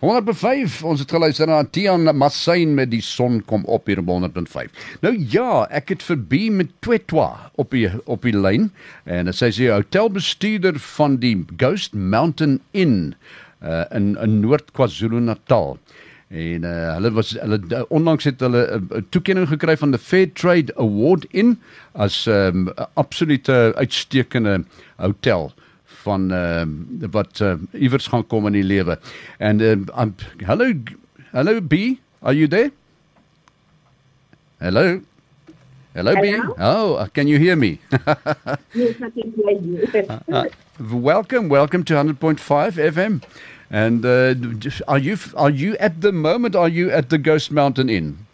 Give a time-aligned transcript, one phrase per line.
[0.00, 0.82] 105.
[0.84, 4.70] Ons het geluister na Tian Massain met die son kom op hier op 105.
[5.04, 8.70] Nou ja, ek het verby met Twetwa op die op die lyn
[9.04, 13.14] en sy sê hotelbestuurder van die Ghost Mountain Inn
[13.62, 15.78] uh, in in Noord KwaZulu-Natal.
[16.28, 20.00] En uh, hulle was hulle uh, onlangs het hulle 'n uh, toekenning gekry van die
[20.00, 21.58] Fair Trade Award in
[21.94, 24.64] as 'n um, absolute uitstekende
[24.96, 25.54] hotel
[26.06, 26.62] van uh,
[27.10, 28.98] wat uh, iewers gaan kom in die lewe.
[29.38, 30.14] And uh, I'm
[30.46, 30.70] hello
[31.34, 32.70] hello Bea, are you there?
[34.60, 35.00] Hello.
[35.96, 36.22] Hello, Hello?
[36.22, 36.40] Bea.
[36.60, 37.78] Oh, can you hear me?
[38.76, 39.88] Yes, I can hear you.
[40.32, 40.44] uh,
[40.78, 42.36] welcome, welcome to 100.5
[42.92, 43.22] FM.
[43.70, 44.34] And uh,
[44.86, 46.54] are you are you at the moment?
[46.54, 48.26] Are you at the Ghost Mountain Inn?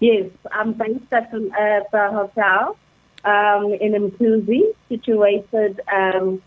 [0.00, 2.76] yes, I'm based at uh, the hotel
[3.24, 6.42] um, in Mkuzi, situated um,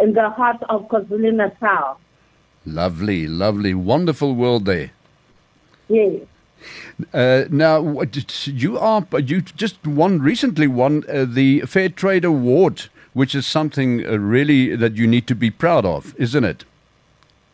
[0.00, 1.98] in the heart of KwaZulu Natal.
[2.64, 4.90] Lovely, lovely, wonderful world there.
[5.88, 6.22] Yes.
[7.14, 8.02] Uh, now,
[8.44, 14.04] you are you just won recently won uh, the Fair Trade Award, which is something
[14.04, 16.64] uh, really that you need to be proud of, isn't it?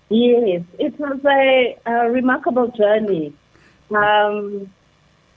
[0.09, 3.33] Yes, it was a, a remarkable journey.
[3.91, 4.71] Um,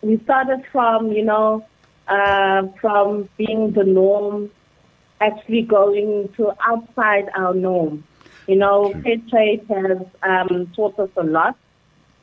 [0.01, 1.65] we started from, you know,
[2.07, 4.49] uh, from being the norm,
[5.19, 8.03] actually going to outside our norm.
[8.47, 9.01] You know, Sure.
[9.01, 11.57] Fair Trade has um, taught us a lot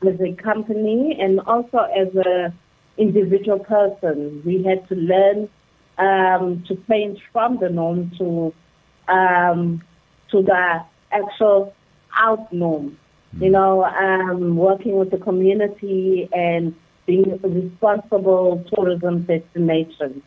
[0.07, 2.53] as a company and also as a
[2.97, 4.43] individual person.
[4.45, 5.49] We had to learn
[5.99, 8.55] um, to change from the norm to
[9.09, 9.83] um,
[10.31, 11.75] to the actual
[12.17, 12.99] out norm.
[13.41, 16.75] You know, um, working with the community and
[17.07, 20.23] being a responsible tourism destination.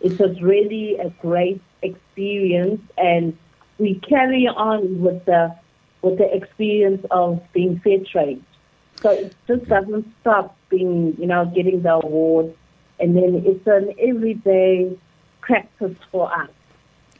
[0.00, 3.36] It was really a great experience, and
[3.78, 5.54] we carry on with the
[6.02, 8.42] with the experience of being fair trade.
[9.02, 12.54] So it just doesn't stop being, you know, getting the award,
[12.98, 14.96] and then it's an everyday
[15.40, 16.50] practice for us.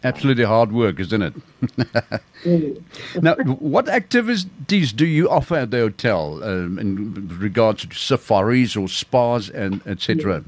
[0.02, 1.34] Absolutely hard work, isn't it?
[2.40, 2.82] Mm.
[3.22, 8.88] now, what activities do you offer at the hotel um, in regards to safaris or
[8.88, 10.42] spas and etc.?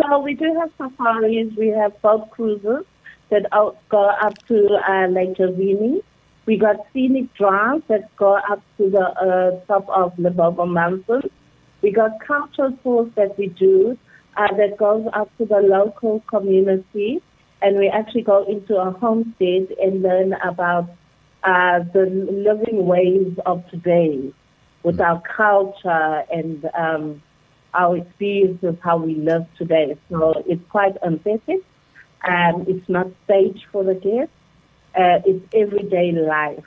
[0.00, 1.52] So we do have safaris.
[1.58, 2.86] We have boat cruises
[3.30, 6.02] that out, go up to uh, Lake Jozini.
[6.46, 11.22] We got scenic drives that go up to the uh, top of the Bobo Mountain.
[11.82, 13.98] We got cultural tours that we do
[14.36, 17.20] uh, that goes up to the local community,
[17.60, 20.88] and we actually go into a homestead and learn about
[21.44, 24.32] uh, the living ways of today
[24.82, 27.22] with our culture and um,
[27.74, 29.96] our experiences, how we live today.
[30.08, 31.60] So it's quite authentic.
[32.26, 34.34] Um, it's not staged for the guests.
[34.94, 36.64] Uh, it's everyday life.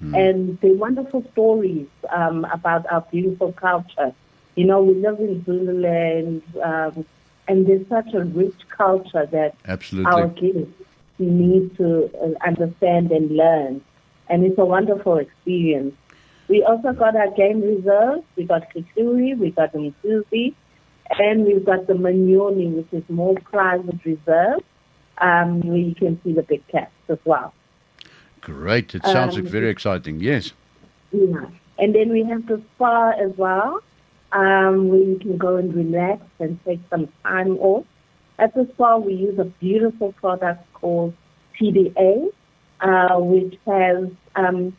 [0.00, 4.12] And the wonderful stories um, about our beautiful culture.
[4.54, 7.06] You know, we live in Zululand, um,
[7.48, 10.12] and there's such a rich culture that Absolutely.
[10.12, 10.68] our kids
[11.18, 13.80] need to uh, understand and learn.
[14.28, 15.94] And it's a wonderful experience.
[16.48, 18.22] We also got our game reserves.
[18.36, 20.54] We got Kituri, we got Msuzi,
[21.18, 24.60] and we've got the Manyoni, which is more private reserve,
[25.18, 27.52] um, where you can see the big cats as well.
[28.40, 28.94] Great.
[28.94, 30.20] It sounds Um, very exciting.
[30.20, 30.52] Yes.
[31.10, 31.46] Yeah.
[31.78, 33.80] And then we have the spa as well,
[34.32, 37.84] um, where you can go and relax and take some time off.
[38.38, 41.14] At the spa, we use a beautiful product called
[41.58, 42.28] TDA,
[42.80, 44.76] uh, which has um,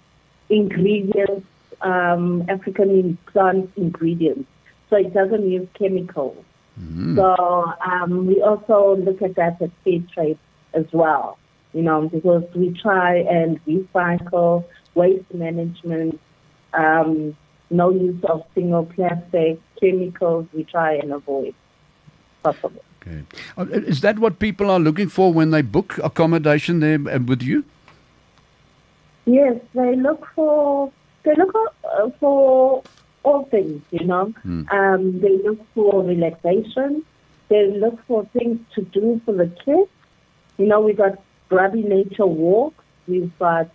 [0.49, 1.45] ingredients,
[1.81, 4.49] um, African plant ingredients.
[4.89, 6.43] So it doesn't use chemicals.
[7.15, 10.37] So um, we also look at that as fair trade
[10.75, 11.39] as well,
[11.73, 16.19] you know, because we try and recycle, waste management,
[16.73, 17.35] um,
[17.71, 21.55] no use of single plastic, chemicals, we try and avoid
[22.43, 22.83] possible.
[23.01, 23.23] Okay.
[23.57, 27.41] Uh, Is that what people are looking for when they book accommodation there uh, with
[27.41, 27.63] you?
[29.25, 30.91] Yes, they look for
[31.27, 32.83] they look uh, for
[33.23, 34.33] all things, you know.
[34.71, 37.03] Um, they look for relaxation.
[37.49, 39.89] They look for things to do for the kids.
[40.57, 42.83] You know, we've got grubby nature walks.
[43.07, 43.69] We've got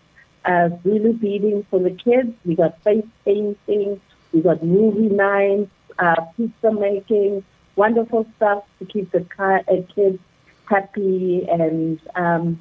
[0.44, 2.32] uh, Zulu beading for the kids.
[2.44, 4.00] We've got face painting.
[4.32, 7.44] We've got movie nights, uh, pizza making,
[7.76, 10.18] wonderful stuff to keep the ki- uh, kids
[10.66, 12.60] happy and um,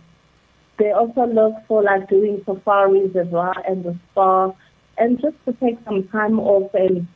[0.77, 4.51] they also look for like doing safaris as well and the spa
[4.97, 7.07] and just to take some time off and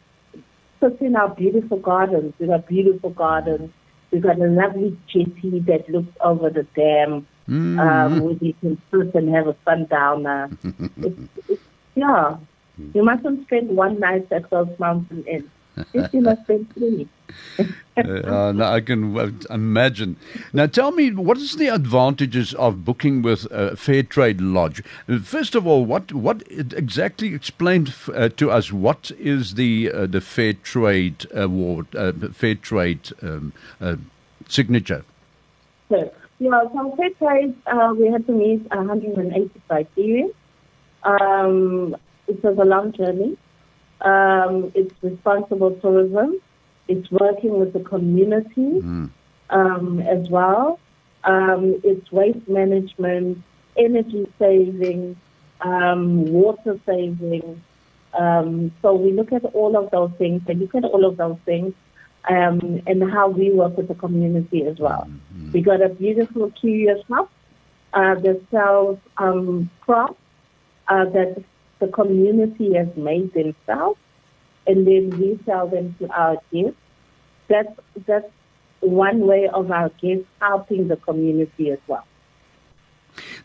[0.80, 2.34] sit in our beautiful gardens.
[2.40, 3.72] We've got beautiful gardens.
[4.12, 9.14] We've got a lovely jetty that looks over the dam um, where you can sit
[9.14, 10.50] and have a sundowner.
[10.98, 11.20] it's,
[11.50, 11.62] it's,
[11.96, 12.38] yeah,
[12.94, 15.50] You mustn't spend one night at Ghost Mountain Inn.
[17.98, 19.16] Uh, I can
[19.50, 20.18] imagine.
[20.52, 24.84] Now, tell me, what is the advantages of booking with uh, Fair Trade Lodge?
[25.24, 28.74] First of all, what what exactly explained uh, to us?
[28.74, 33.96] What is the uh, the Fair Trade Award, uh, Fair Trade um, uh,
[34.50, 35.06] signature?
[36.40, 37.56] Yeah, so Fair Trade,
[37.98, 40.28] we had to meet 180 criteria.
[41.04, 41.96] Um,
[42.28, 43.38] it was a long journey.
[44.06, 46.40] Um, it's responsible tourism.
[46.88, 48.80] It's working with the community
[49.50, 50.80] um, as well.
[51.24, 53.42] Um, it's waste management,
[53.76, 55.18] energy saving,
[55.62, 57.64] um, water saving.
[58.14, 61.38] Um, so we look at all of those things and look at all of those
[61.46, 61.74] things
[62.30, 65.10] um, and how we work with the community as well.
[65.54, 67.32] We got a beautiful curious shop
[67.94, 70.16] uh, that sells um, crafts
[70.88, 71.44] uh, that
[71.80, 74.00] the community has made themselves,
[74.68, 76.78] and then we sell them to our guests.
[77.48, 78.32] That's that's
[78.80, 82.06] one way of our guests helping the community as well.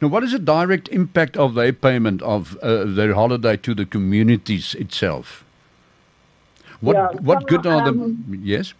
[0.00, 3.86] Now, what is the direct impact of their payment of uh, their holiday to the
[3.86, 5.44] communities itself?
[6.80, 8.74] What Yeah, what so, good are the um, yes?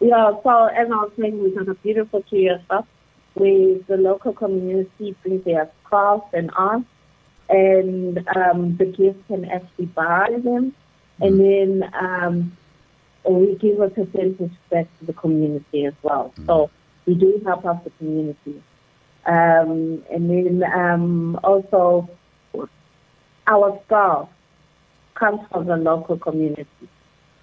[0.00, 2.86] Yeah, so as I was saying, we got a beautiful curious shop
[3.34, 6.82] where the local community brings their crafts and art,
[7.48, 10.74] and um, the guests can actually buy them,
[11.20, 12.56] and then um,
[13.28, 16.34] we give a percentage back to the community as well.
[16.46, 16.70] So
[17.06, 18.62] we do help out the community.
[19.26, 22.08] Um, and then um, also
[23.46, 24.28] our staff
[25.14, 26.66] comes from the local community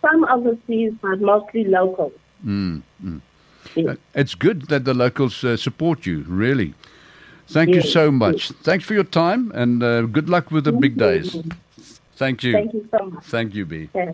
[0.00, 2.12] some overseas, but mostly local.
[2.44, 3.20] mm, mm.
[3.74, 3.96] Yes.
[4.14, 6.74] It's good that the locals uh, support you, really.
[7.48, 8.50] Thank you so much.
[8.62, 11.36] Thanks for your time and uh, good luck with the big days.
[12.16, 12.52] Thank you.
[12.52, 13.24] Thank you so much.
[13.24, 13.88] Thank you, Bea.
[13.94, 14.12] Okay.